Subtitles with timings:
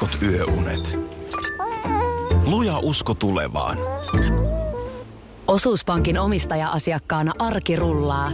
[0.00, 0.98] heikot yöunet.
[2.46, 3.78] Luja usko tulevaan.
[5.46, 8.30] Osuuspankin omistaja-asiakkaana arki rullaa.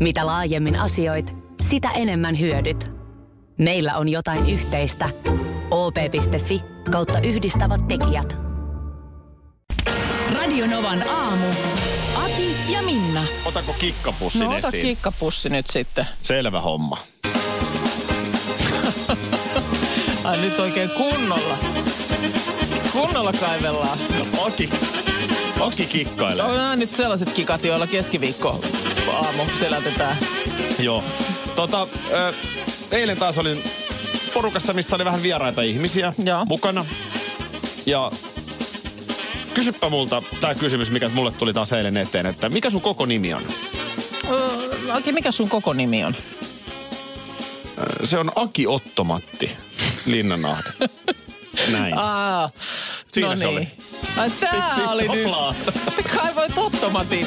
[0.00, 2.90] Mitä laajemmin asioit, sitä enemmän hyödyt.
[3.58, 5.08] Meillä on jotain yhteistä.
[5.70, 8.36] op.fi kautta yhdistävät tekijät.
[10.34, 11.46] Radionovan aamu.
[12.24, 13.24] Ati ja Minna.
[13.44, 14.82] Otako kikkapussin No ota esiin?
[14.82, 16.06] kikkapussi nyt sitten.
[16.22, 16.98] Selvä homma.
[20.30, 21.58] Ai nyt oikein kunnolla.
[22.92, 23.98] Kunnolla kaivellaan.
[24.18, 24.70] No, Aki,
[25.60, 26.44] Aki kikkailee.
[26.44, 28.64] On nämä nyt sellaiset kikat, joilla keskiviikko
[29.12, 30.16] aamu selätetään.
[30.78, 31.04] Joo.
[31.56, 32.32] Tota, ö,
[32.90, 33.64] eilen taas olin
[34.34, 36.44] porukassa, missä oli vähän vieraita ihmisiä Joo.
[36.44, 36.84] mukana.
[37.86, 38.10] Ja
[39.54, 43.34] kysyppä multa tämä kysymys, mikä mulle tuli taas eilen eteen, että mikä sun koko nimi
[43.34, 43.42] on?
[44.92, 46.14] Aki, mikä sun koko nimi on?
[48.04, 49.50] Se on Aki Ottomatti
[50.06, 50.70] Linnanahde.
[51.72, 51.98] Näin.
[51.98, 52.50] Aa,
[53.12, 53.56] Siinä no se niin.
[53.56, 53.68] oli.
[54.16, 55.24] Ai tää oli nyt.
[55.24, 55.54] Hoplaa.
[55.96, 57.26] Se kaivoi Ottomatin.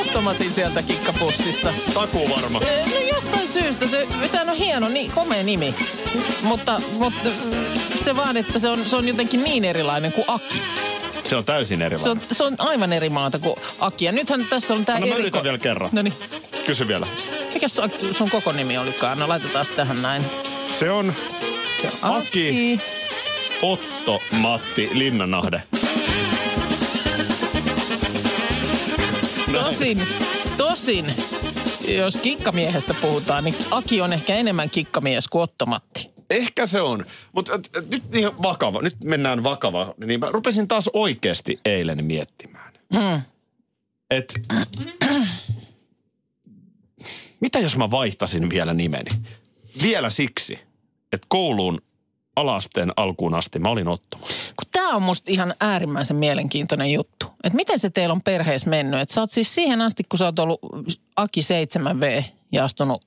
[0.00, 1.74] Ottomatin sieltä kikkapussista.
[1.94, 2.60] Takuu varma.
[2.60, 3.86] No jostain syystä.
[3.88, 5.74] Se, sehän on hieno, niin, komea nimi.
[6.42, 7.28] Mutta, mutta
[8.04, 10.62] se vaan, että se on, se on jotenkin niin erilainen kuin Aki.
[11.24, 12.10] Se on täysin Se erilainen.
[12.10, 14.04] on, se on aivan eri maata kuin Aki.
[14.04, 15.90] Ja nythän tässä on tämä No mä yritän vielä kerran.
[15.92, 16.14] No niin.
[16.66, 17.06] Kysy vielä.
[17.54, 19.18] Mikä sun, sun koko nimi olikaan?
[19.18, 20.24] No laitetaan tähän näin.
[20.78, 21.14] Se on
[22.02, 22.80] Aki.
[23.62, 25.62] Otto Matti Linnanahde.
[29.52, 30.02] Tosin,
[30.56, 31.14] tosin,
[31.88, 36.10] jos kikkamiehestä puhutaan, niin Aki on ehkä enemmän kikkamies kuin Ottomatti.
[36.30, 37.06] Ehkä se on.
[37.32, 39.94] Mutta nyt ihan vakava, nyt mennään vakava.
[40.06, 42.72] Niin mä rupesin taas oikeasti eilen miettimään.
[42.92, 43.22] Mm.
[44.10, 44.34] Et,
[47.40, 49.10] mitä jos mä vaihtasin vielä nimeni?
[49.82, 50.58] Vielä siksi,
[51.12, 51.82] että kouluun
[52.36, 54.26] alasteen alkuun asti mä olin Ottoman.
[54.28, 57.26] Kun tämä on musta ihan äärimmäisen mielenkiintoinen juttu.
[57.44, 59.00] Että miten se teillä on perheessä mennyt?
[59.00, 60.60] Että sä oot siis siihen asti, kun sä oot ollut
[61.16, 63.04] Aki 7V ja astunut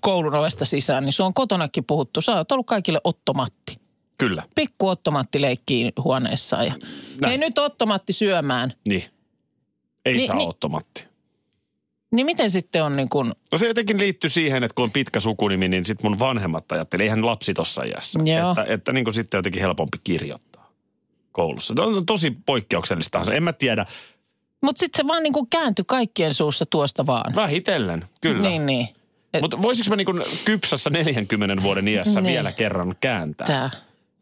[0.00, 2.20] koulun ovesta sisään, niin se on kotonakin puhuttu.
[2.22, 3.78] Sä oot ollut kaikille Ottomatti.
[4.18, 4.42] Kyllä.
[4.54, 6.74] Pikku Ottomatti leikkii huoneessaan ja
[7.20, 7.28] Näin.
[7.28, 8.72] hei nyt Ottomatti syömään.
[8.88, 9.04] Niin.
[10.04, 11.06] Ei Ni- saa ni- Ottomatti.
[12.10, 15.20] Niin miten sitten on niin kuin, No se jotenkin liittyy siihen, että kun on pitkä
[15.20, 18.20] sukunimi, niin sitten mun vanhemmat ajatteli, eihän lapsi tossa iässä.
[18.24, 18.50] Joo.
[18.50, 20.72] Että, että niin kuin sitten jotenkin helpompi kirjoittaa
[21.32, 21.74] koulussa.
[21.76, 23.22] Se on tosi poikkeuksellista.
[23.32, 23.86] En mä tiedä.
[24.62, 27.34] mutta sitten se vaan niin kuin kääntyi kaikkien suussa tuosta vaan.
[27.34, 28.48] Vähitellen, kyllä.
[28.48, 28.88] Niin, niin.
[29.34, 32.32] Et- Mutta voisiko mä niin kuin kypsässä 40 vuoden iässä Niin.
[32.32, 33.46] vielä kerran kääntää?
[33.46, 33.70] Tää.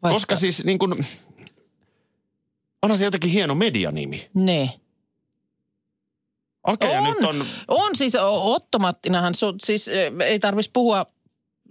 [0.03, 0.93] Vaikka, Koska siis niin kuin,
[2.83, 4.27] onhan se jotenkin hieno medianimi.
[4.33, 4.69] Niin.
[6.67, 7.09] Okei, ja On.
[7.09, 8.13] nyt on, On siis,
[8.43, 9.33] Ottomattinahan
[9.63, 11.05] siis eh, ei tarvitsisi puhua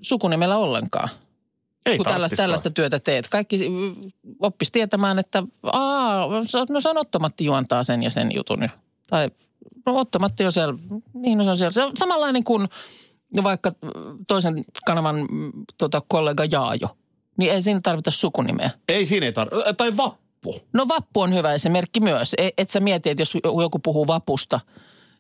[0.03, 1.09] sukunimellä ollenkaan,
[1.87, 3.29] ei kun tällaista, tällaista työtä teet.
[3.29, 3.71] Kaikki
[4.41, 6.27] oppisi tietämään, että aa,
[6.71, 8.69] no se on Ottomatti juontaa sen ja sen jutun.
[9.07, 9.31] Tai
[9.87, 10.75] no Ottomatti on siellä,
[11.15, 11.73] niin no se on siellä.
[11.73, 12.69] Se on samanlainen kuin
[13.43, 13.73] vaikka
[14.29, 16.97] toisen kanavan mm, tota, kollega Jaajo.
[17.37, 18.71] Niin ei siinä tarvita sukunimeä.
[18.89, 20.26] Ei siinä ei tar- Tai vappu.
[20.73, 22.35] No vappu on hyvä esimerkki myös.
[22.39, 24.61] E- Et sä mieti, että jos joku puhuu vapusta,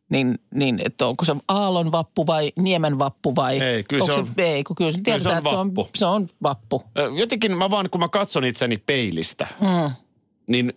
[0.08, 3.60] niin, niin että onko se Aallon vappu vai Niemen vappu vai...
[3.60, 5.76] Ei, kyllä se onko on- ei, kun kyllä se kyllä se on että se on,
[5.76, 5.90] vappu.
[5.96, 6.82] se on vappu.
[7.18, 9.90] Jotenkin mä vaan, kun mä katson itseni peilistä, Mm.
[10.48, 10.72] niin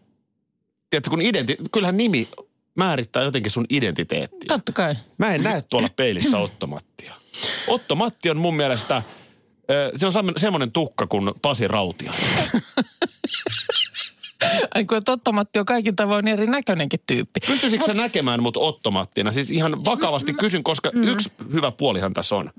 [0.89, 2.27] tiedätkö, kun identi- kyllähän nimi
[2.75, 4.47] määrittää jotenkin sun identiteettiä.
[4.47, 4.95] Totta kai.
[5.17, 7.13] Mä en näe tuolla peilissä Ottomattia.
[7.67, 9.03] Ottomatti on mun mielestä,
[9.97, 12.11] se on semmoinen tukka kuin Pasi Rautio.
[14.75, 17.39] Ai kun Tottomatti on kaikin tavoin eri näköinenkin tyyppi.
[17.47, 19.31] Pystyisikö sä näkemään mut Ottomattina?
[19.31, 21.07] Siis ihan vakavasti kysyn, koska Mm.
[21.07, 22.51] yksi hyvä puolihan tässä on.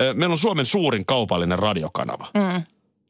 [0.00, 2.28] Ö, Meillä on Suomen suurin kaupallinen radiokanava.
[2.34, 2.62] Mm.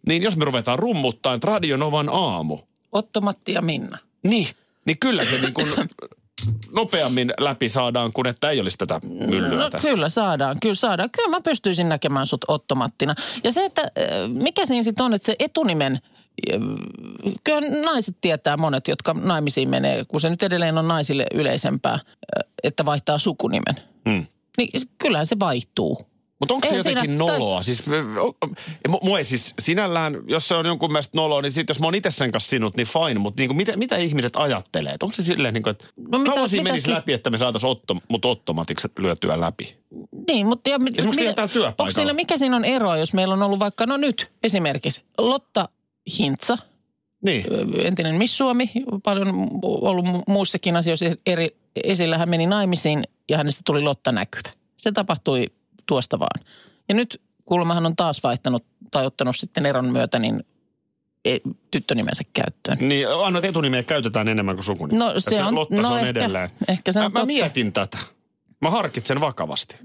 [0.09, 2.59] Niin jos me ruvetaan rummuttaa, että Radio Novan aamu,
[2.93, 3.99] Ottomatti ja Minna.
[4.23, 4.49] niin,
[4.85, 5.69] niin kyllä se niin kuin
[6.77, 9.89] nopeammin läpi saadaan, kuin että ei olisi tätä myllyä No tässä.
[9.89, 11.11] kyllä saadaan, kyllä saadaan.
[11.11, 13.15] Kyllä mä pystyisin näkemään sut Ottomattina.
[13.45, 13.91] Ja se, että
[14.29, 16.01] mikä siinä sitten on, että se etunimen,
[17.45, 21.99] kyllä naiset tietää monet, jotka naimisiin menee, kun se nyt edelleen on naisille yleisempää,
[22.63, 23.75] että vaihtaa sukunimen.
[24.09, 24.27] Hmm.
[24.59, 24.69] Niin
[24.99, 25.99] kyllähän se vaihtuu.
[26.41, 27.63] Mutta onko se jotenkin siinä- noloa?
[27.63, 31.69] Siis, ja mu- mua ei siis sinällään, jos se on jonkun mielestä noloa, niin sit
[31.69, 33.19] jos mä oon itse sen kanssa sinut, niin fine.
[33.21, 34.97] Mutta niinku, mitä, mitä ihmiset ajattelee?
[35.03, 37.71] Onko se silleen, niinku, että No mitä- kauan siinä menisi si- läpi, että me saataisiin
[37.71, 39.77] otto, mut ottomatiksi lyötyä läpi?
[40.29, 40.95] Niin, mutta ja, mit-
[41.53, 41.75] työpaikalla.
[41.79, 45.69] onko siinä, mikä siinä on eroa, jos meillä on ollut vaikka, no nyt esimerkiksi Lotta
[46.19, 46.59] Hintsa,
[47.25, 47.45] Niin.
[47.85, 48.71] entinen Miss Suomi,
[49.03, 49.29] paljon
[49.63, 52.19] ollut mu- muissakin asioissa eri, esillä.
[52.19, 54.51] Hän meni naimisiin ja hänestä tuli Lotta näkyvä.
[54.77, 55.47] Se tapahtui
[55.87, 56.47] tuosta vaan.
[56.89, 60.45] Ja nyt kuulemma hän on taas vaihtanut tai ottanut sitten eron myötä niin
[61.25, 61.39] e-
[61.71, 62.79] tyttönimensä käyttöön.
[62.81, 65.07] Niin, anna etunimeä käytetään enemmän kuin sukunimeä.
[65.09, 66.51] No se Et on- Lotta, no se on ehkä- edelleen.
[66.69, 67.27] ehkä se on mä, mä totta.
[67.27, 67.99] mietin tätä.
[68.63, 69.77] Mä harkitsen vakavasti.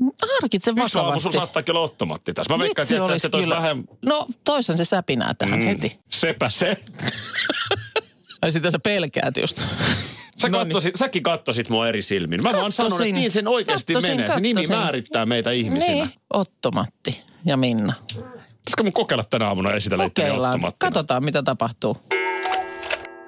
[0.42, 1.24] Harkitse Yksi aamu vakavasti.
[1.24, 2.54] sulla saattaakin olla ottomatti tässä.
[2.54, 3.56] Mä veikkaan, että se kyllä.
[3.56, 3.84] vähän...
[4.02, 5.66] No toisan se säpinää tähän mm.
[5.66, 6.00] heti.
[6.10, 6.74] Sepä se.
[8.42, 9.58] Ai sitä sä pelkäät just.
[9.58, 10.68] Sä No niin.
[10.68, 12.44] kattosit, säkin kattosit mua eri silmin.
[12.44, 13.10] Mä vaan sanon, Kattosin.
[13.10, 14.34] että niin sen oikeasti Kattosin, menee.
[14.34, 14.78] Se nimi kattosin.
[14.84, 15.94] määrittää meitä ihmisinä.
[15.94, 17.94] Niin, Ottomatti ja Minna.
[18.08, 20.52] Pitäisikö mun kokeilla tänä aamuna esitellä Kokeillaan.
[20.54, 20.88] ottomattina?
[20.92, 21.98] Katsotaan, mitä tapahtuu.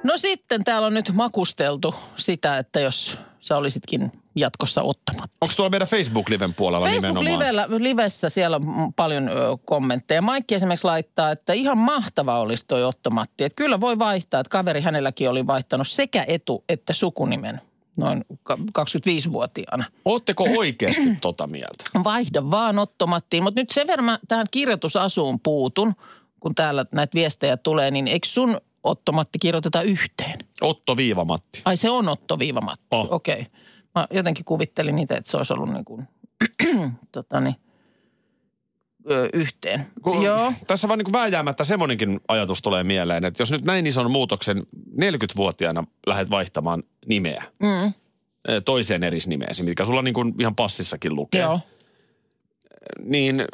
[0.03, 5.37] No sitten täällä on nyt makusteltu sitä, että jos sä olisitkin jatkossa ottamatti.
[5.41, 7.25] Onko tuolla meidän Facebook-liven puolella nimenomaan?
[7.25, 9.33] Facebook-livellä, livessä siellä on paljon ö,
[9.65, 10.21] kommentteja.
[10.21, 13.43] Maikki esimerkiksi laittaa, että ihan mahtava olisi toi ottomatti.
[13.43, 17.61] Että kyllä voi vaihtaa, että kaveri hänelläkin oli vaihtanut sekä etu- että sukunimen
[17.97, 19.85] noin ka- 25-vuotiaana.
[20.05, 21.83] Ootteko oikeasti tota mieltä?
[22.03, 23.43] Vaihda vaan ottomattiin.
[23.43, 25.93] Mutta nyt sen verran mä tähän kirjoitusasuun puutun,
[26.39, 30.39] kun täällä näitä viestejä tulee, niin eikö sun ottomatti kirjoiteta yhteen?
[30.61, 31.61] Otto Viivamatti.
[31.65, 32.85] Ai se on Otto-Matti.
[32.91, 33.07] Oh.
[33.11, 33.41] Okei.
[33.41, 33.45] Okay.
[33.95, 36.07] Mä jotenkin kuvittelin niitä, että se olisi ollut niin kuin,
[37.11, 37.55] tota niin,
[39.11, 39.87] ö, yhteen.
[40.01, 40.53] Kun Joo.
[40.67, 44.63] Tässä vaan niin vääjäämättä semmoinenkin ajatus tulee mieleen, että jos nyt näin ison muutoksen
[45.01, 47.93] 40-vuotiaana lähdet vaihtamaan nimeä Mm,
[48.65, 51.59] toiseen erisnimeesi, mikä sulla niin kuin ihan passissakin lukee, joo.
[53.03, 53.45] niin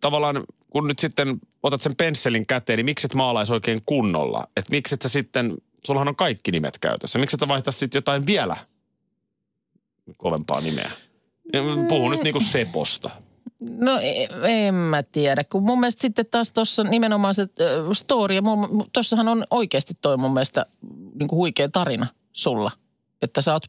[0.00, 4.46] tavallaan kun nyt sitten otat sen pensselin käteen, niin miksi et maalaisi oikein kunnolla?
[4.56, 7.98] Että miksi et sä sitten, sullahan on kaikki nimet käytössä, miksi et sä vaihtaisi sitten
[7.98, 8.56] jotain vielä
[10.16, 10.90] kovempaa nimeä?
[11.88, 13.10] Puhun nyt niin kuin Seposta.
[13.60, 14.28] No e-
[14.66, 17.46] en mä tiedä, kun mun mielestä sitten taas tuossa nimenomaan se
[17.92, 18.34] story,
[18.92, 20.66] tuossahan on oikeasti toi mun mielestä
[21.14, 22.70] niin kuin huikea tarina sulla,
[23.22, 23.64] että sä oot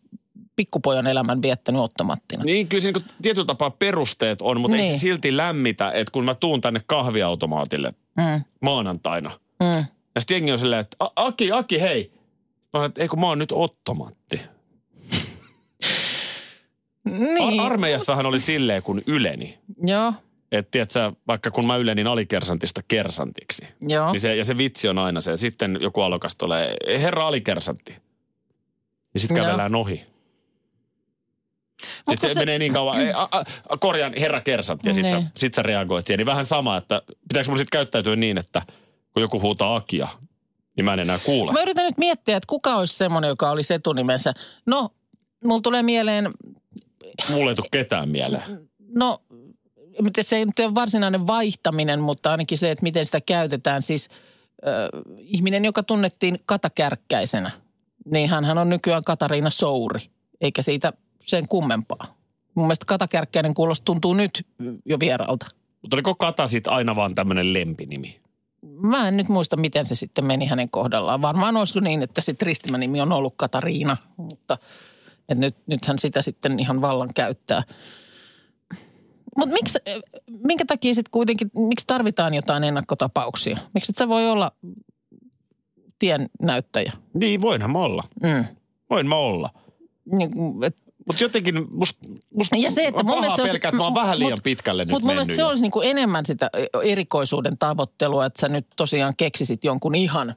[0.59, 2.43] pikkupojan elämän viettänyt ottamattina.
[2.43, 4.83] Niin, kyllä siinä niin tietyllä tapaa perusteet on, mutta niin.
[4.83, 4.99] ei Niin.
[4.99, 9.85] se silti lämmitä, että kun mä tuun tänne kahviautomaatille Mm, maanantaina, mm.
[10.15, 12.11] ja sitten jengi on silleen, että "A- Aki, Aki, hei.
[12.77, 14.41] Mä että ei kun mä oon nyt ottomatti.
[17.05, 19.57] Niin, Ar- armeijassahan oli silleen, kun yleni.
[19.87, 20.13] joo,
[20.51, 24.11] Että tiedätkö, vaikka kun mä ylenin alikersantista kersantiksi, joo.
[24.11, 27.95] niin se, ja se vitsi on aina se, että sitten joku alokas tulee, herra alikersantti.
[29.13, 30.05] Ja sitten kävellään ohi.
[31.79, 35.11] Sitten kun se, menee niin kauan, ei, a, a, a, korjaan herra kersantti ja sitten
[35.11, 35.29] sä, Niin.
[35.37, 36.17] sit sä reagoit siihen.
[36.17, 38.61] Niin vähän sama, että pitääkö mun sitten käyttäytyä niin, että
[39.13, 40.07] kun joku huutaa Akia,
[40.77, 41.51] niin mä en enää kuule.
[41.51, 44.33] Mä yritän nyt miettiä, että kuka olisi semmoinen, joka olisi etunimensä.
[44.65, 44.89] No,
[45.43, 46.31] mulla tulee mieleen,
[47.29, 48.43] Mulle ei tule ketään mieleen.
[48.95, 49.21] no,
[50.01, 53.81] miten se ei nyt ole varsinainen vaihtaminen, mutta ainakin se, että miten sitä käytetään.
[53.81, 54.09] Siis
[54.67, 57.51] äh, ihminen, joka tunnettiin katakärkkäisenä,
[58.11, 60.01] niin hän on nykyään Katariina Souri,
[60.41, 60.93] eikä siitä
[61.29, 62.15] sen kummempaa.
[62.55, 64.47] Mun mielestä katakärkkäinen kuulosti tuntuu nyt
[64.85, 65.45] jo vieraalta.
[65.81, 68.19] Mutta oliko Kata sitten aina vaan tämmöinen lempinimi?
[68.61, 71.21] Mä en nyt muista, miten se sitten meni hänen kohdallaan.
[71.21, 74.57] Varmaan olisiko niin, että sitten ristimänimi on ollut Katariina, mutta
[75.19, 77.63] että nyt, nythän sitä sitten ihan vallan käyttää.
[79.37, 79.79] Mutta miksi,
[80.27, 83.57] minkä takia sitten kuitenkin, miksi tarvitaan jotain ennakkotapauksia?
[83.73, 84.51] Miksi et sä voi olla
[85.99, 86.93] tien näyttäjä?
[87.13, 88.03] Niin, voinhan mä olla.
[88.23, 88.45] Mm.
[88.89, 89.49] Voin mä olla.
[90.05, 90.31] Niin,
[90.63, 90.77] et,
[91.09, 91.99] Mutta jotenkin musta
[92.35, 94.91] must, Ja se, että mun mielestä pelkää, että mä oon vähän mut- liian pitkälle nyt
[94.91, 96.49] Mutta mun mielestä se olisi niin kuin enemmän sitä
[96.83, 100.35] erikoisuuden tavoittelua, että sä nyt tosiaan keksisit jonkun ihan,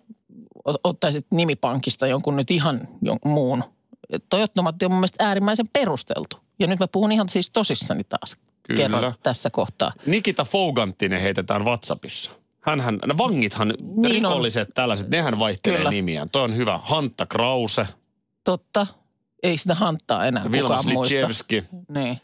[0.68, 3.64] ot- ottaisit nimipankista jonkun nyt ihan jonkun muun.
[4.10, 6.36] Et Toi ottomatti on mun mielestä äärimmäisen perusteltu.
[6.58, 8.76] Ja nyt mä puhun ihan siis tosissani taas Kyllä.
[8.76, 9.92] kerran tässä kohtaa.
[10.06, 12.30] Nikita Fouganttinen heitetään WhatsAppissa.
[12.60, 15.90] Hänhän, ne vangithan, niin rikolliset tällaiset, nehän vaihtelee Kyllä.
[15.90, 16.30] nimiään.
[16.30, 16.80] Toi on hyvä.
[16.82, 17.86] Hantta Krause,
[18.44, 18.86] Totta,
[19.42, 21.12] ei sitä hanttaa enää Vilma kukaan muista.
[21.12, 21.64] Slitschewski.
[21.88, 22.20] Niin.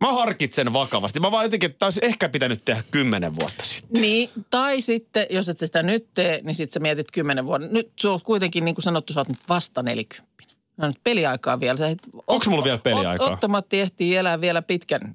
[0.00, 1.20] Mä harkitsen vakavasti.
[1.20, 4.02] Mä vaan jotenkin, että olisi ehkä pitänyt tehdä kymmenen vuotta sitten.
[4.02, 7.68] Niin, tai sitten, jos et sä sitä nyt tee, niin sitten sä mietit kymmenen vuoden.
[7.72, 10.56] Nyt sulla on kuitenkin, niin kuin sanottu, sä oot nyt vasta nelikymppinen.
[10.76, 11.76] No nyt peliaikaa vielä.
[11.78, 11.96] Sä,
[12.26, 13.26] Onks mulla vielä peliaikaa?
[13.26, 15.14] Ot, Ottomatti ehtii elää vielä pitkän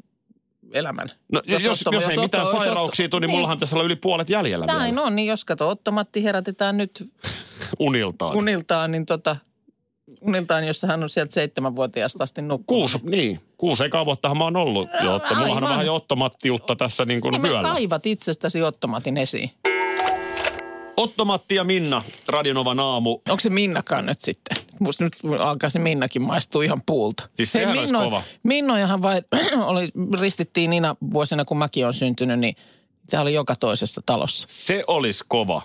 [0.73, 1.11] elämän.
[1.31, 3.35] No, jos, jos, Otto- jos, ei Otto- mitään jos Otto- sairauksia tule, niin niin.
[3.37, 7.09] mullahan tässä on yli puolet jäljellä Näin vielä on, niin jos kato, Ottomatti herätetään nyt
[7.79, 8.35] uniltaan.
[8.37, 9.35] uniltaan, niin tota,
[10.21, 12.65] uniltaan, jossa hän on sieltä seitsemänvuotiaasta asti nukkunut.
[12.65, 13.39] Kuusi, niin.
[13.57, 15.15] Kuusi ekaa vuottahan mä oon ollut jo.
[15.15, 19.51] Että mullahan on vähän jo ottomattiutta tässä niin kuin Niin kaivat itsestäsi Ottomatin esiin.
[20.97, 23.11] Ottomatti ja Minna, Radionovan aamu.
[23.11, 24.57] Onko se Minnakaan nyt sitten?
[24.79, 27.29] Musta nyt alkaa se Minnakin maistua ihan puulta.
[27.35, 28.23] Siis sehän olisi kova.
[28.43, 29.21] Minnojahan vai,
[29.65, 29.89] oli,
[30.19, 32.55] ristittiin niinä vuosina, kun mäkin on syntynyt, niin
[33.09, 34.47] tämä oli joka toisessa talossa.
[34.49, 35.61] Se olisi kova.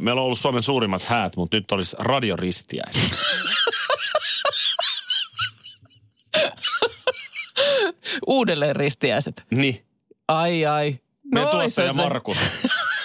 [0.00, 3.02] Meillä on ollut Suomen suurimmat häät, mutta nyt olisi radioristiäiset.
[8.26, 9.42] Uudelleen ristiäiset.
[9.50, 9.84] niin.
[10.28, 10.98] Ai ai.
[11.32, 12.02] Meidän oishan tuottaja se.
[12.02, 12.38] Markus.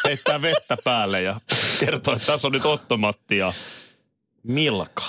[0.08, 1.42] heittää vettä päälle ja
[1.80, 3.54] kertoo, että tässä on nyt Ottomatti ja
[4.44, 5.04] Milka.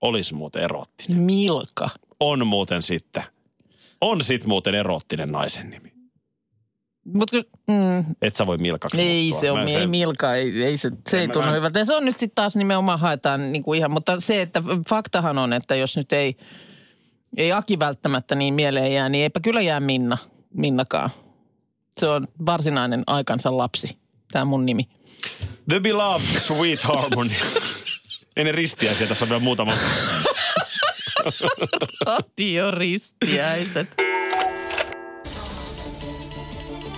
[0.00, 1.22] Olisi muuten erottinen.
[1.22, 1.88] Milka.
[2.20, 3.22] On muuten sitten.
[4.00, 5.92] On sit muuten erottinen naisen nimi.
[7.04, 9.40] Mutta mm, Et sä voi Milkaksi ei muuttua.
[9.40, 11.78] se on, ei Milka, ei, ei se, se ei mä- tunnu mä- hyvältä.
[11.78, 15.38] Ja se on nyt sitten taas nimenomaan haetaan niin kuin ihan, mutta se, että faktahan
[15.38, 16.36] on, että jos nyt ei,
[17.36, 20.18] ei Aki välttämättä niin mieleen jää, niin eipä kyllä jää Minna,
[20.54, 21.10] Minnakaan.
[22.00, 23.98] Se on varsinainen aikansa lapsi,
[24.32, 24.88] tämä mun nimi.
[25.68, 27.34] The Beloved Sweet Harmony.
[28.36, 29.72] Ennen ristiäisiä tässä on vielä muutama.
[32.06, 33.88] Radioristiäiset.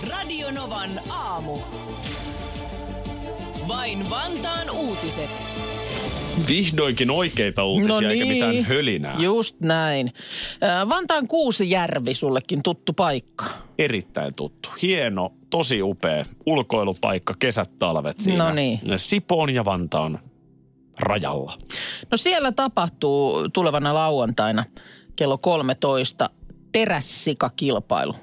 [0.09, 1.57] Radio Novan aamu.
[3.67, 5.54] Vain Vantaan uutiset.
[6.47, 9.11] Vihdoinkin oikeita uutisia, eikä mitään hölinää.
[9.11, 9.25] No niin.
[9.25, 10.13] Just näin.
[10.89, 13.45] Vantaan Kuusijärvi, sullekin tuttu paikka.
[13.77, 14.69] Erittäin tuttu.
[14.81, 18.43] Hieno, tosi upea ulkoilupaikka, kesät, talvet siinä.
[18.43, 18.79] No niin.
[18.97, 20.19] Sipoon ja Vantaan
[20.99, 21.57] rajalla.
[22.11, 24.65] No siellä tapahtuu tulevana lauantaina
[25.15, 26.29] kello 13
[26.71, 28.13] terässikakilpailu.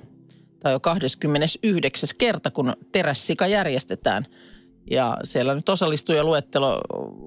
[0.61, 2.09] Tämä on jo 29.
[2.19, 4.27] kerta, kun terässika järjestetään.
[4.91, 6.81] Ja siellä nyt osallistujaluettelo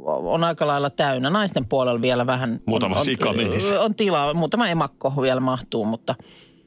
[0.05, 1.29] on aika lailla täynnä.
[1.29, 2.61] Naisten puolella vielä vähän...
[2.65, 3.77] Muutama on, sika on, menisi.
[3.77, 6.15] on tilaa, muutama emakko vielä mahtuu, mutta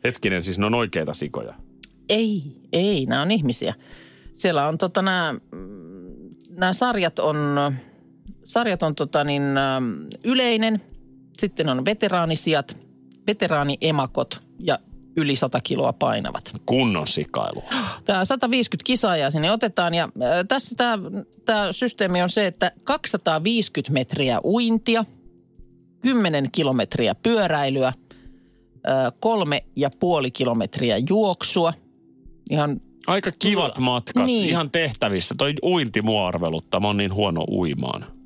[0.04, 1.54] Hetkinen, siis ne on oikeita sikoja.
[2.08, 2.42] ei,
[2.72, 3.74] ei, nämä on ihmisiä.
[4.32, 5.34] Siellä on tota nämä,
[6.50, 7.36] nämä sarjat on,
[8.44, 9.42] sarjat on tota niin,
[10.24, 10.82] yleinen,
[11.38, 12.76] sitten on veteraanisijat,
[13.26, 14.78] veteraaniemakot ja
[15.18, 16.50] yli 100 kiloa painavat.
[16.66, 17.64] Kunnon sikailu.
[18.04, 20.98] Tämä 150 kisaajaa sinne otetaan ja äh, tässä tämä,
[21.44, 25.04] tämä systeemi on se, että 250 metriä uintia,
[26.02, 27.94] 10 kilometriä pyöräilyä, äh,
[29.20, 31.72] kolme ja puoli kilometriä juoksua.
[32.50, 34.48] Ihan Aika kivat matkat, Niin.
[34.48, 35.34] ihan tehtävissä.
[35.38, 38.17] Toi uinti mua arveluttaa, mä oon niin huono uimaan.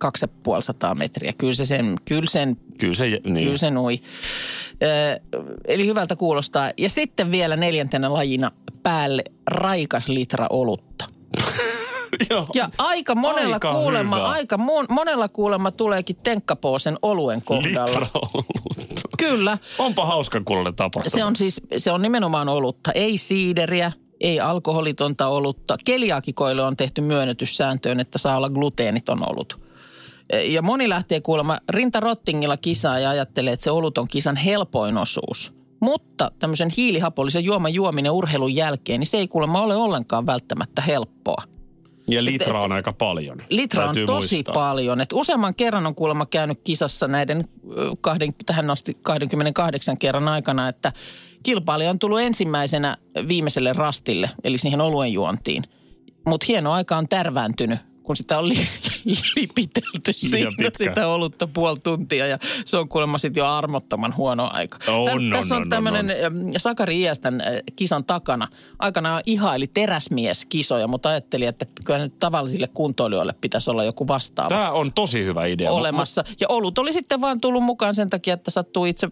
[0.00, 1.32] 250 metriä.
[1.38, 3.44] Kyllä se sen, kyllä sen, Kyllä se, niin.
[3.44, 4.00] kyllä sen ui.
[4.82, 5.20] Ö,
[5.64, 6.70] eli hyvältä kuulostaa.
[6.78, 8.50] Ja sitten vielä neljäntenä lajina
[8.82, 11.04] päälle raikas litra olutta.
[12.30, 12.46] Joo.
[12.54, 14.28] Ja aika monella Aika kuulemma, hyvä.
[14.28, 18.00] aika mon, monella kuulemma tuleekin tenkkapoosen oluen kohdalla.
[18.00, 19.00] Litra olutta.
[19.18, 19.58] Kyllä.
[19.78, 21.16] Onpa hauska kuulonen tapahtuma.
[21.16, 22.92] Se on siis, se on nimenomaan olutta.
[22.92, 25.76] Ei siideriä, ei alkoholitonta olutta.
[25.84, 29.60] Keliakikoille on tehty myönnytyssääntöön, että saa olla gluteeniton olut.
[30.48, 35.52] Ja moni lähtee kuulemma rintarottingilla kisaa ja ajattelee, että se olut on kisan helpoin osuus.
[35.80, 41.42] Mutta tämmöisen hiilihapollisen juoman juominen urheilun jälkeen, niin se ei kuulemma ole ollenkaan välttämättä helppoa.
[42.08, 43.42] Ja litra on aika paljon.
[43.48, 44.54] Litra on tosi muistaa.
[44.54, 45.00] paljon.
[45.00, 47.48] Et useamman kerran on kuulemma käynyt kisassa näiden
[48.00, 50.92] kahden, tähän asti 28 kerran aikana, että
[51.42, 52.96] kilpailija on tullut ensimmäisenä
[53.28, 55.64] viimeiselle rastille, eli siihen oluen juontiin.
[56.26, 57.78] Mutta hieno aika on tärvääntynyt,
[58.10, 58.68] kun sitä on li-
[59.36, 60.84] lipitelty siinä pitkä.
[60.84, 64.78] sitä olutta puoli tuntia ja se on kuulemma sitten jo armottoman huono aika.
[64.88, 68.48] On, Tän- on, Tässä on, on, tämmöinen on, Sakari Iästän äh, kisan takana.
[68.78, 74.48] Aikanaan ihaili teräsmies kisoja, mutta ajatteli, että kyllä nyt tavallisille kuntoilijoille pitäisi olla joku vastaava
[74.48, 75.70] Tämä on tosi hyvä idea.
[75.72, 76.24] olemassa.
[76.40, 79.08] Ja olut oli sitten vaan tullut mukaan sen takia, että sattuu itse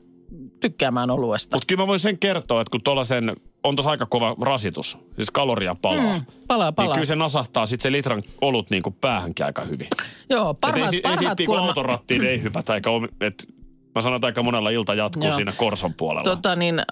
[0.61, 1.57] tykkäämään oluesta.
[1.57, 5.31] Mutta kyllä mä voin sen kertoa, että kun tuollaisen, on tuossa aika kova rasitus, siis
[5.31, 6.19] kaloria palaa.
[6.19, 6.95] Mm, palaa, Niin palaa.
[6.95, 9.88] kyllä se nasahtaa sitten se litran olut niin kuin päähänkin aika hyvin.
[10.31, 13.49] Joo, Et parhaat, ei, si- ei parhaat siitä kun autorattiin ei hypätä, eikä et,
[13.95, 15.35] mä sanon, että aika monella ilta jatkuu Joo.
[15.35, 16.23] siinä Korson puolella.
[16.25, 16.87] Tota niin, äh,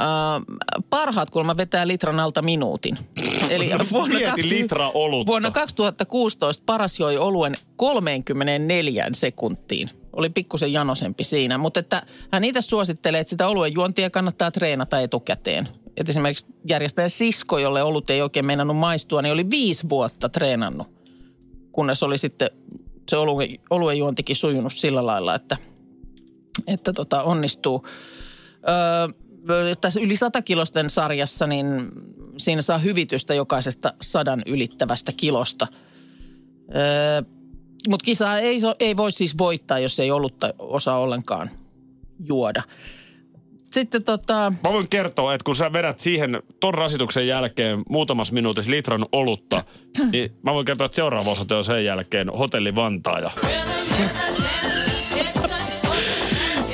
[0.90, 2.98] parhaat kuulemma vetää litran alta minuutin.
[3.50, 5.30] Eli vuonna, Mieti kaksi- litra olutta.
[5.30, 9.90] vuonna 2016 paras joi oluen 34 sekuntiin.
[10.12, 15.00] Oli pikkusen janosempi siinä, mutta että hän itse suosittelee, että sitä oluen juontia kannattaa treenata
[15.00, 15.68] etukäteen.
[15.96, 20.88] Et esimerkiksi järjestäjä Sisko, jolle olut ei oikein meinannut maistua, niin oli viisi vuotta treenannut,
[21.72, 22.50] kunnes oli sitten
[23.08, 25.56] se oluen, oluen juontikin sujunut sillä lailla, että,
[26.66, 27.86] että tota, onnistuu.
[28.68, 31.88] Öö, tässä yli 100 kilosten sarjassa, niin
[32.36, 35.66] siinä saa hyvitystä jokaisesta sadan ylittävästä kilosta.
[36.74, 37.22] Öö,
[37.88, 41.50] Mutta kisaa ei, ei voi siis voittaa, jos ei olutta osaa ollenkaan
[42.24, 42.62] juoda.
[43.76, 48.70] Sitten tota, Mä voin kertoa, että kun sä vedät siihen ton rasituksen jälkeen muutamassa minuutissa
[48.70, 49.64] litran olutta,
[50.12, 53.30] niin mä voin kertoa, että seuraava osoite on sen jälkeen hotelli Vantaaja.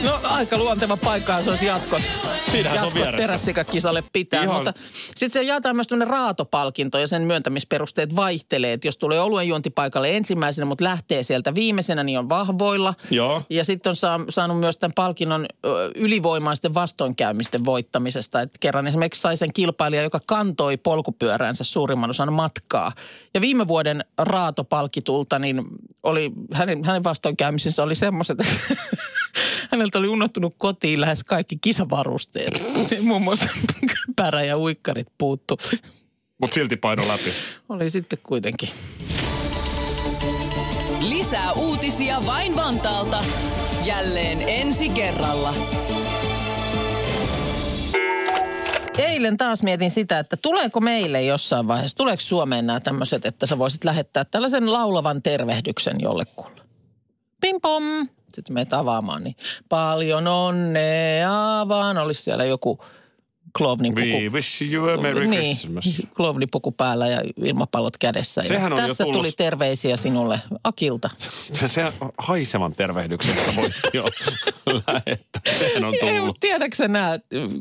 [0.02, 2.02] no aika luonteva paikka, se olisi jatkot.
[2.52, 3.16] Siinähän se on vieressä.
[4.12, 4.42] pitää.
[4.42, 4.72] Ihan- Mutta
[5.16, 8.72] sitten se jaetaan myös tämmöinen raatopalkinto ja sen myöntämisperusteet vaihtelee.
[8.72, 12.94] Et jos tulee oluen juontipaikalle ensimmäisenä, mutta lähtee sieltä viimeisenä, niin on vahvoilla.
[13.10, 13.42] Joo.
[13.50, 15.46] Ja sitten on saa, saanut myös tämän palkinnon
[15.94, 18.40] ylivoimaisten vastoinkäymisten voittamisesta.
[18.40, 22.92] Että kerran esimerkiksi sai sen kilpailija, joka kantoi polkupyöräänsä suurimman osan matkaa.
[23.34, 25.62] Ja viime vuoden raatopalkitulta, niin
[26.02, 28.38] oli, hänen, hänen vastoinkäymisensä oli semmoiset,
[29.72, 32.62] häneltä oli unohtunut kotiin lähes kaikki kisavarusteet.
[33.02, 33.48] Muun muassa
[34.16, 35.58] pärä ja uikkarit puuttu.
[36.38, 37.32] Mutta silti paino läpi.
[37.68, 38.68] Oli sitten kuitenkin.
[41.00, 43.24] Lisää uutisia vain Vantaalta.
[43.84, 45.54] Jälleen ensi kerralla.
[48.98, 53.58] Eilen taas mietin sitä, että tuleeko meille jossain vaiheessa, tuleeko Suomeen nämä tämmöiset, että sä
[53.58, 56.62] voisit lähettää tällaisen laulavan tervehdyksen jollekulle.
[57.40, 58.08] Pim pom.
[58.34, 59.36] Sitten meitä avaamaan, niin
[59.68, 61.98] paljon onnea vaan.
[61.98, 62.84] Olisi siellä joku
[63.58, 64.06] klovnin puku.
[64.06, 66.02] We wish you a Merry niin, Christmas.
[66.16, 68.42] klovnipuku päällä ja ilmapallot kädessä.
[68.42, 71.10] Sehän ja on jo tässä tullut- tuli terveisiä sinulle Akilta.
[71.52, 74.04] Se, se haisevan tervehdyksen voit jo
[74.66, 75.42] lähettää.
[75.58, 76.26] Sehän on Ei, tullut.
[76.26, 77.18] mutta tiedätkö sä nää,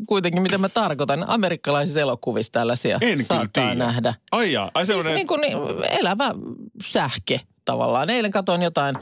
[0.08, 1.24] kuitenkin, mitä mä tarkoitan?
[1.30, 3.76] Amerikkalaisissa elokuvissa tällaisia En saattaa tiedä.
[3.76, 4.14] nähdä.
[4.32, 5.58] Ai jaa, ai Siis sellainen, niin kuin niin,
[6.00, 6.32] elävä
[6.86, 8.10] sähke tavallaan.
[8.10, 8.96] Eilen katsoin jotain,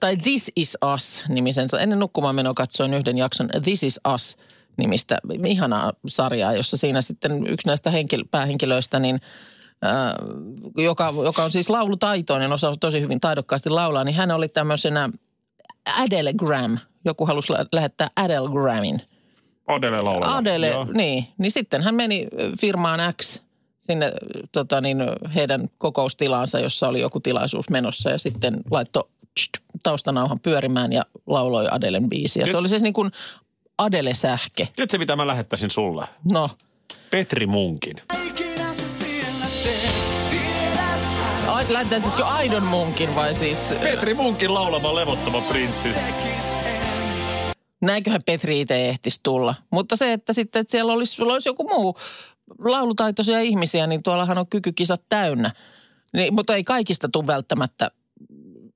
[0.00, 1.80] tai This is Us nimisensa.
[1.80, 4.36] Ennen nukkumaan menoa katsoin yhden jakson This is Us
[4.76, 9.20] nimistä ihanaa sarjaa, jossa siinä sitten yksi näistä henkil- päähenkilöistä, niin
[9.86, 10.14] äh,
[10.76, 15.10] joka, joka on siis laulutaitoinen, osaa tosi hyvin taidokkaasti laulaa, niin hän oli tämmöisenä
[15.98, 16.78] Adelegram.
[17.04, 19.02] Joku halusi lä- lähettää Adelegramin.
[19.66, 20.36] Adele laulava.
[20.36, 20.86] Adele, Joo.
[20.94, 21.26] niin.
[21.38, 23.40] Niin sitten hän meni ö, firmaan X
[23.80, 24.12] sinne
[24.52, 24.98] tota niin,
[25.34, 29.08] heidän kokoustilaansa, jossa oli joku tilaisuus menossa ja sitten laittoi
[29.40, 29.50] tst,
[29.82, 32.46] taustanauhan pyörimään ja lauloi Adelen biisiä.
[32.46, 33.10] Se Nyt- oli siis niin kuin
[33.78, 34.68] Adele-sähke.
[34.76, 36.06] Tiedätkö, mitä mä lähettäisin sulle?
[36.32, 36.50] No,
[37.10, 37.96] Petri Munkin.
[41.68, 43.58] lähettäisitkö Aidon munkin vai siis...
[43.80, 45.88] Petri Munkin laulava levottava prinssi.
[47.80, 49.54] Näinköhän Petri itse ehtisi tulla.
[49.70, 51.98] Mutta se, että sitten että siellä olisi, olisi joku muu
[52.58, 55.52] laulutaitoisia ihmisiä, niin tuollahan on kykykisat täynnä.
[56.12, 57.90] Niin, mutta ei kaikista tule välttämättä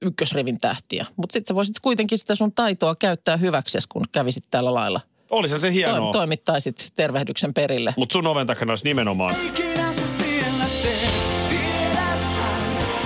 [0.02, 1.06] ykkösrivin tähtiä.
[1.16, 5.00] Mutta sitten sä voisit kuitenkin sitä sun taitoa käyttää hyväksesi, kun kävisit tällä lailla.
[5.30, 6.12] Olisihan se Toim, hienoa.
[6.12, 7.94] toimittaisit tervehdyksen perille.
[7.96, 9.34] Mutta sun oven takana olisi nimenomaan.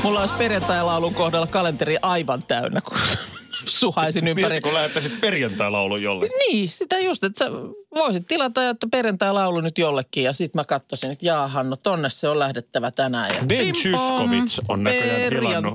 [0.02, 2.98] Mulla olisi perjantai-laulun kohdalla kalenteri aivan täynnä, kun
[3.66, 4.48] suhaisin ympäri.
[4.48, 6.36] Mieti, kun lähettäisit perjantai-laulun jollekin.
[6.38, 7.50] Niin, sitä just, että sä
[7.94, 12.28] voisit tilata, että perjantai-laulu nyt jollekin ja sit mä katsoisin, että jaa Hanno, tonne se
[12.28, 13.34] on lähdettävä tänään.
[13.34, 15.74] Ja Ben Zyskowicz on näköjään tilannut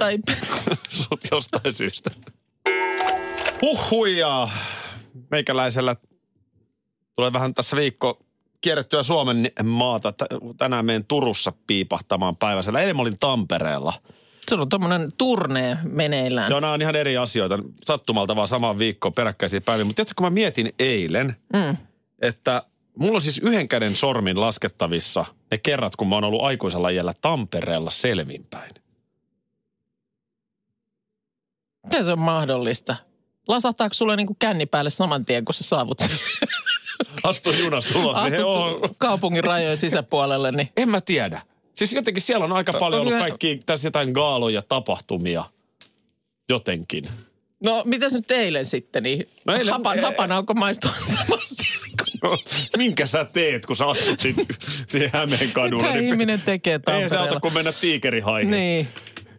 [0.90, 2.12] sut jostain syystä.
[3.62, 4.50] Huhhuja.
[5.32, 5.96] Meikäläisellä
[7.16, 8.20] tulee vähän tässä viikko
[8.62, 10.12] kierrettyä Suomen maata.
[10.12, 10.26] Tä-
[10.58, 12.80] Tänään menen Turussa piipahtamaan päiväsellä.
[12.80, 13.94] Eilen mä olin Tampereella.
[14.50, 16.50] Sulla on tommonen turnee meneillään.
[16.52, 17.60] Joo, nämä on ihan eri asioita.
[17.86, 19.86] Sattumalta vaan samaan viikkoon peräkkäisiä päiviä.
[19.86, 21.78] Mutta tiedätkö, kun mä mietin eilen, Mm.
[22.22, 22.64] että
[22.98, 27.14] mulla on siis yhden käden sormin laskettavissa ne kerrat, kun mä oon ollut aikuisella iällä
[27.22, 28.72] Tampereella selvinpäin.
[31.84, 32.96] Miten se on mahdollista?
[33.48, 36.02] Lasahtaako sulle niinku känni päälle saman tien, kun sä saavut,
[37.24, 38.18] Astuin junasta ulos.
[38.24, 41.42] niin astut kaupungin rajojen sisäpuolelle, niin En mä tiedä.
[41.80, 45.46] Siis jotenkin siellä on aika paljon ollut kaikki tässä jotain gaaloja, tapahtumia.
[46.50, 47.04] Jotenkin.
[47.64, 49.04] No, mitäs nyt eilen sitten?
[49.04, 51.40] Niin No eilen- hapan, hapan alkoi maistua saman
[52.24, 52.38] No,
[52.78, 54.36] minkä sä teet, kun sä astut sit,
[54.88, 55.84] siihen Hämeen kadulle?
[55.84, 57.40] Mitä niin- ihminen tekee Ei se auta, Tampereella?
[57.40, 58.52] kun mennä tiikerihaihin.
[58.52, 58.88] Niin.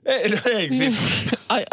[0.06, 0.94] Ei, no, ei siis.
[1.48, 1.64] Ai,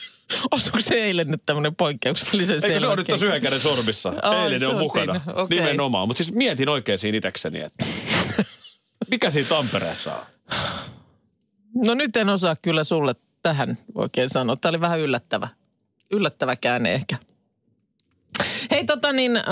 [0.50, 4.14] osuuko se eilen nyt tämmöinen poikkeuksellisen Eikö se ole nyt tässä yhden käden sormissa?
[4.22, 5.12] Ai, Eilen ne on on mukana.
[5.14, 5.58] siinä, okei.
[5.60, 6.08] Nimenomaan.
[6.08, 7.84] Mutta siis mietin oikein siinä itekseni, että
[9.10, 10.26] mikä siinä Tampereessa on?
[11.86, 14.56] No nyt en osaa kyllä sulle tähän oikein sanoa.
[14.56, 15.48] Tämä oli vähän yllättävä.
[16.10, 17.16] Yllättävä käänne ehkä.
[18.70, 19.44] Hei tota niin, äh,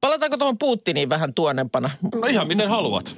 [0.00, 1.90] palataanko tuohon Putiniin vähän tuonempana?
[2.14, 3.16] No ihan miten haluat.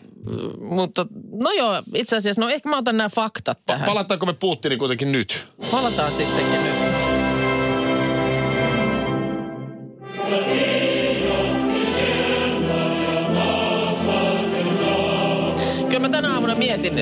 [0.60, 3.86] Mutta no joo, itse asiassa, no ehkä mä otan nämä faktat tähän.
[3.86, 5.46] Palataanko me Putinin kuitenkin nyt?
[5.70, 6.80] Palataan sittenkin nyt.
[16.10, 16.94] Tänä aamuna mietin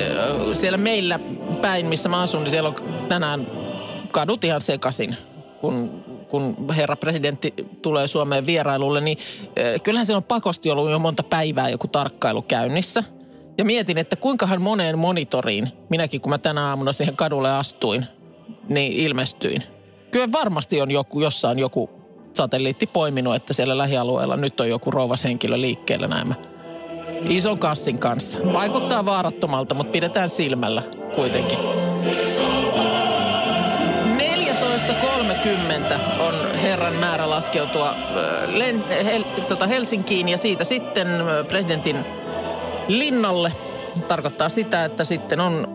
[0.53, 1.19] siellä meillä
[1.61, 2.75] päin, missä mä asun, niin siellä on
[3.07, 3.47] tänään
[4.11, 5.17] kadut ihan sekasin,
[5.61, 9.17] kun, kun herra presidentti tulee Suomeen vierailulle, niin
[9.83, 13.03] kyllähän siellä on pakosti ollut jo monta päivää joku tarkkailu käynnissä.
[13.57, 18.05] Ja mietin, että kuinkahan moneen monitoriin, minäkin kun mä tänä aamuna siihen kadulle astuin,
[18.69, 19.63] niin ilmestyin.
[20.11, 21.89] Kyllä varmasti on joku, jossain joku
[22.33, 26.35] satelliitti poiminut, että siellä lähialueella nyt on joku rouvashenkilö liikkeellä näemmä.
[27.29, 28.39] Ison kassin kanssa.
[28.53, 30.83] Vaikuttaa vaarattomalta, mutta pidetään silmällä
[31.15, 31.59] kuitenkin.
[31.59, 31.63] 14.30
[36.19, 37.95] on herran määrä laskeutua
[38.47, 41.07] len, hel, tota Helsinkiin ja siitä sitten
[41.49, 42.05] presidentin
[42.87, 43.51] linnalle.
[44.07, 45.67] Tarkoittaa sitä, että sitten on,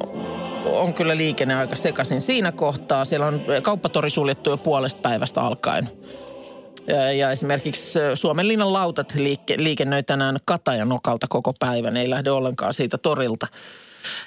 [0.65, 3.05] on kyllä liikenne aika sekaisin siinä kohtaa.
[3.05, 5.89] Siellä on kauppatori suljettu jo puolesta päivästä alkaen.
[7.19, 11.97] Ja, esimerkiksi Suomen linnan lautat liike, liikennöi tänään Katajanokalta koko päivän.
[11.97, 13.47] Ei lähde ollenkaan siitä torilta.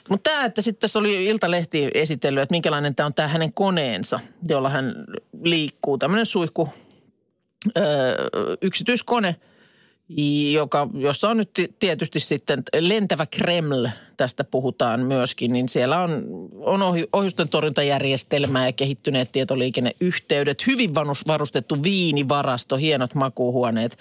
[0.10, 4.20] Mutta tämä, että sitten tässä oli Iltalehti esitellyt, että minkälainen tämä on tämä hänen koneensa,
[4.48, 4.93] jolla hän
[5.43, 5.98] liikkuu.
[5.98, 6.70] Tämmöinen suihku,
[7.78, 7.82] ö,
[8.62, 9.36] yksityiskone,
[10.54, 16.24] joka, jossa on nyt tietysti sitten lentävä Kreml, tästä puhutaan myöskin, niin siellä on,
[16.60, 16.82] on
[17.13, 20.96] ohjusten torjuntajärjestelmää ja kehittyneet tietoliikenneyhteydet, hyvin
[21.28, 23.98] varustettu viinivarasto, hienot makuuhuoneet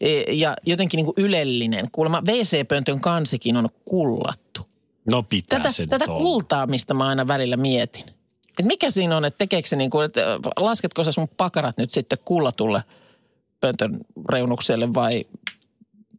[0.00, 1.88] e, ja jotenkin niin kuin ylellinen.
[1.92, 4.60] Kuulemma WC-pöntön kansikin on kullattu.
[5.10, 8.04] No pitää Tätä, se nyt tätä kultaa, mistä mä aina välillä mietin.
[8.58, 10.20] Et mikä siinä on, että tekeekö se niin kuin, että
[10.56, 12.82] lasketko sä sun pakarat nyt sitten kullatulle
[13.60, 15.24] pöntön reunukselle vai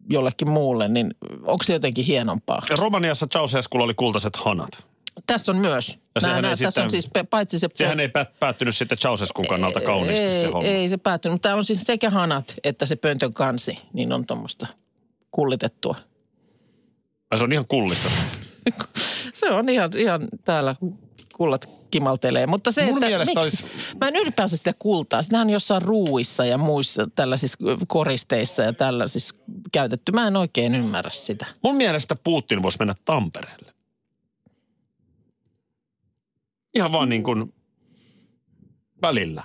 [0.09, 2.61] jollekin muulle, niin onko se jotenkin hienompaa?
[2.77, 4.69] Romaniassa Ceausesculla oli kultaiset hanat.
[5.27, 5.97] Tässä on myös.
[6.15, 7.69] Ja sehän ei tässä sitten- on siis paitsi se...
[7.75, 10.69] Sehän ei pää- päättynyt sitten Ceausescun kannalta kauniisti ei, se homma.
[10.69, 14.67] Ei se päättynyt, mutta on siis sekä hanat että se pöntön kansi, niin on tuommoista
[15.31, 15.95] kullitettua.
[17.31, 18.09] Ai se on ihan kullissa.
[19.33, 20.75] Se on ihan, ihan täällä
[21.39, 22.47] kullat kimaltelee.
[22.47, 25.23] Mutta se, Mun että mielestä miksi, olisi- mä en ylipäänsä sitä kultaa.
[25.23, 29.35] Sitähän on jossain ruuissa ja muissa tällaisissa koristeissa ja tällaisissa
[29.71, 30.11] käytetty.
[30.11, 31.45] Mä en oikein ymmärrä sitä.
[31.63, 33.73] Mun mielestä Putin voisi mennä Tampereelle.
[36.75, 37.53] Ihan vaan niin kuin
[39.01, 39.43] välillä.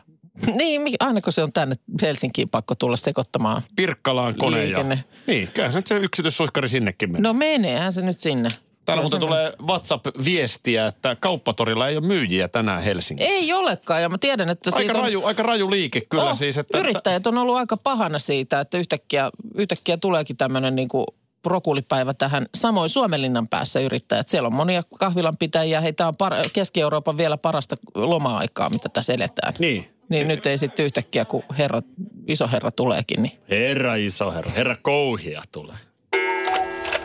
[0.57, 3.63] niin, aina kun se on tänne Helsinkiin pakko tulla sekoittamaan.
[3.77, 4.65] Pirkkalaan kone ja...
[4.65, 5.05] Liikenne.
[5.27, 7.23] Niin, kyllä se yksityissuihkari sinnekin menee.
[7.23, 8.49] No meneehän se nyt sinne.
[8.85, 13.33] Täällä muuten tulee WhatsApp-viestiä, että kauppatorilla ei ole myyjiä tänään Helsingissä.
[13.33, 15.05] Ei olekaan ja mä tiedän, että Aika siitä on...
[15.05, 16.59] raju, aika raju liike kyllä Oh, siis.
[16.59, 21.07] Että, Yrittäjät on ollut aika pahana siitä, että yhtäkkiä, yhtäkkiä tuleekin tämmöinen niin kuin
[21.47, 22.47] rokulipäivä tähän.
[22.55, 24.29] Samoin Suomenlinnan päässä yrittäjät.
[24.29, 25.81] Siellä on monia kahvilanpitäjiä.
[25.81, 29.55] Heitä on par- Keski-Euroopan vielä parasta loma-aikaa, mitä tässä eletään.
[29.59, 29.91] Niin.
[30.09, 31.83] Niin nyt ei sitten yhtäkkiä, kun herra,
[32.27, 35.77] iso herra tuleekin, niin Herra iso herra, herra kouhia tulee.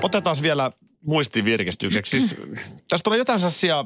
[0.04, 2.20] Otetaan vielä muistivirkistykseksi.
[2.20, 2.36] Siis,
[2.90, 3.86] tässä tulee jotain sellaisia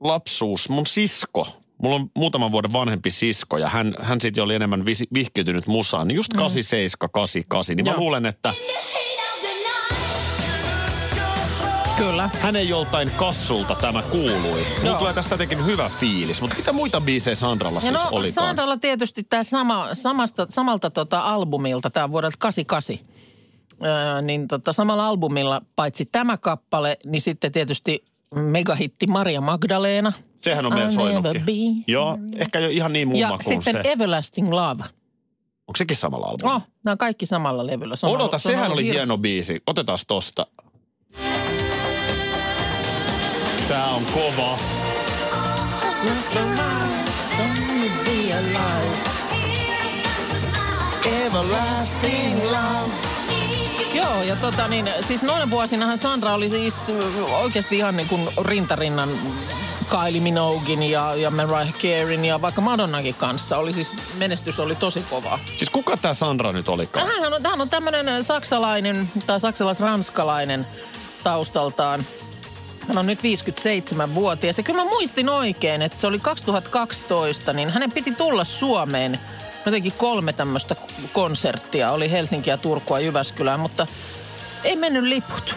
[0.00, 0.68] lapsuus.
[0.68, 5.06] Mun sisko, mulla on muutaman vuoden vanhempi sisko ja hän, hän sitten oli enemmän visi,
[5.14, 6.08] vihkiytynyt musaan.
[6.08, 8.00] Niin just 87, 88, niin mä Joo.
[8.00, 8.54] luulen, että
[12.00, 12.30] kyllä.
[12.40, 14.66] hänen joltain kassulta tämä kuului.
[14.82, 16.40] Mulla tulee tästä jotenkin hyvä fiilis.
[16.40, 18.46] Mutta mitä muita biisejä Sandralla Ja siis no olikaan?
[18.46, 23.06] Sandralla tietysti tämä sama, samasta, samalta tota albumilta, tämä vuodelta 88.
[23.84, 30.12] Öö, niin tota, samalla albumilla paitsi tämä kappale, niin sitten tietysti megahitti Maria Magdalena.
[30.38, 31.84] Sehän on meidän soinutkin.
[31.86, 33.80] Joo, ehkä jo ihan niin muun Ja kuin sitten se.
[33.84, 34.84] Everlasting Love.
[35.68, 36.56] Onko sekin samalla albumilla?
[36.56, 37.94] Oh, nämä on kaikki samalla levyllä.
[38.02, 39.62] On Odota, on sehän oli hieno biisi.
[39.66, 40.46] Otetaan tosta.
[43.68, 44.58] Tää on kova.
[51.24, 53.09] Everlasting love.
[53.94, 56.74] Joo, ja tota niin, siis noina vuosinahan Sandra oli siis
[57.32, 59.08] oikeasti ihan niin kuin rintarinnan
[59.90, 63.58] Kylie Minoguein ja, ja Mariah Careyn ja vaikka Madonnankin kanssa.
[63.58, 65.38] Oli siis, menestys oli tosi kova.
[65.56, 67.06] Siis kuka tää Sandra nyt olikaan?
[67.06, 70.66] Hän on, hän on tämmöinen saksalainen tai saksalais-ranskalainen
[71.24, 72.04] taustaltaan.
[72.88, 77.92] Hän on nyt 57-vuotias ja kyllä mä muistin oikein, että se oli 2012, niin hänen
[77.92, 79.20] piti tulla Suomeen
[79.66, 80.76] jotenkin kolme tämmöistä
[81.12, 81.90] konserttia.
[81.90, 83.86] Oli Helsinkiä, Turkua, Jyväskylää, mutta
[84.64, 85.54] ei mennyt liput.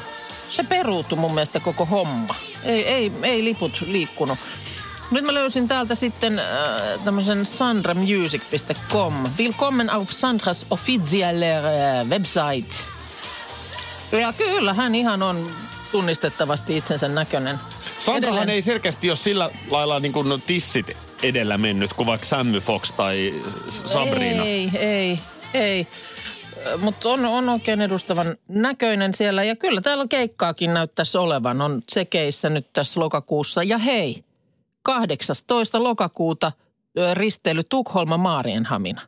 [0.50, 2.36] Se peruutui mun mielestä koko homma.
[2.64, 4.40] Ei, ei, ei liput liikkunut.
[5.12, 6.46] Nyt mä löysin täältä sitten äh,
[7.06, 9.14] tämmöisen sandramusic.com.
[9.38, 12.76] Willkommen auf Sandras offizieller äh, website.
[14.12, 15.52] Ja kyllä, hän ihan on
[15.94, 17.60] tunnistettavasti itsensä näköinen.
[18.00, 18.56] Sandrahan Edelleen.
[18.56, 20.92] ei selkeästi ole sillä lailla niin kuin tissit
[21.24, 23.34] edellä mennyt kuin vaikka Sammy Fox tai
[23.68, 24.46] Sabrina.
[24.46, 25.20] Ei, ei,
[25.54, 25.88] ei.
[26.78, 29.44] Mutta on, on oikein edustavan näköinen siellä.
[29.44, 31.62] Ja kyllä täällä keikkaakin näyttäisi olevan.
[31.62, 33.64] On Tsekeissä nyt tässä lokakuussa.
[33.64, 34.24] Ja hei,
[34.84, 35.84] 18.
[35.84, 36.52] lokakuuta
[37.14, 39.02] risteily Tukholma Maarienhamina.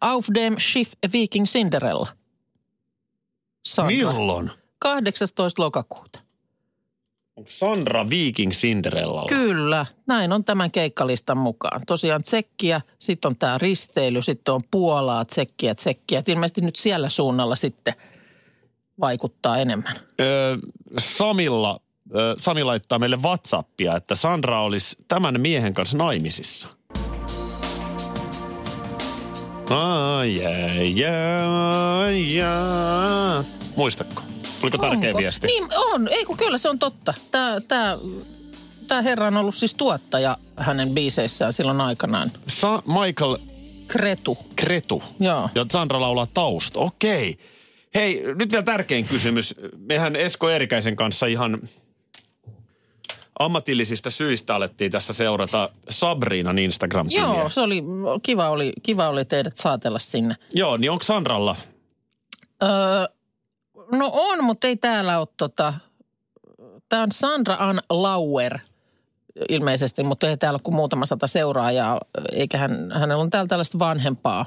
[0.00, 1.88] Auf dem Schiff Viking Sandra
[8.10, 9.28] Viking Cinderellalla.
[9.28, 11.80] Kyllä, näin on tämän keikkalistan mukaan.
[11.86, 16.18] Tosiaan tsekkiä, sitten on tämä risteily, sitten on Puolaa, tsekkiä, tsekkiä.
[16.18, 17.94] Et ilmeisesti nyt siellä suunnalla sitten
[19.00, 20.00] vaikuttaa enemmän.
[20.20, 20.56] Öö,
[20.98, 21.80] Samilla,
[22.16, 26.68] öö, Sami laittaa meille Whatsappia, että Sandra olisi tämän miehen kanssa naimisissa.
[29.70, 33.44] Ai, ai, ai, ai.
[33.76, 34.22] Muistatko?
[34.62, 35.18] Tuliko tärkeä Onko?
[35.18, 35.46] viesti?
[35.46, 37.14] Niin on, ei kun kyllä se on totta.
[37.30, 37.96] Tämä, tämä,
[38.88, 42.30] tämä herra on ollut siis tuottaja hänen biiseissään silloin aikanaan.
[42.46, 43.36] Sa- Michael
[43.88, 45.02] Kretu, Kretu.
[45.20, 45.50] joo.
[45.54, 46.78] Ja Sandra laulaa tausta.
[46.80, 47.38] Okei.
[47.94, 49.54] Hei, nyt vielä tärkein kysymys.
[49.78, 51.58] Mehän Esko Erikäisen kanssa ihan
[53.38, 57.22] ammatillisista syistä alettiin tässä seurata Sabriinan Instagram-tiliä.
[57.24, 57.82] Joo, se oli
[58.22, 60.36] kiva, oli, kiva oli teidät saatella sinne.
[60.54, 61.56] Joo, niin onko Sandralla?
[62.62, 62.68] Öö,
[63.92, 65.74] no on, mutta ei täällä ole tota,
[66.88, 68.58] tämä on Sandra Ann Lauer
[69.48, 72.00] ilmeisesti, mutta ei täällä ole kuin muutama sata seuraajaa,
[72.32, 74.46] eikä hän, hänellä on täällä tällaista vanhempaa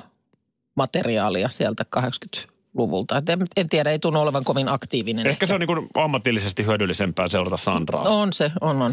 [0.75, 3.17] materiaalia sieltä 80-luvulta.
[3.17, 5.27] Et en, en tiedä, ei tunnu olevan kovin aktiivinen.
[5.27, 8.01] Ehkä se on niin kuin ammatillisesti hyödyllisempää seurata Sandraa.
[8.01, 8.91] On se, on, on.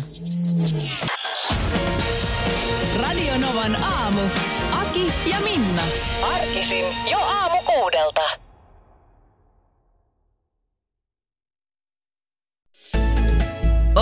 [3.02, 4.20] Radio Novan aamu.
[4.80, 5.82] Aki ja Minna.
[6.34, 8.41] Arkisin jo aamu kuudelta.